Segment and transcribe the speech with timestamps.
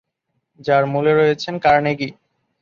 [0.59, 2.09] যার মূলে রয়েছেন কার্নেগী।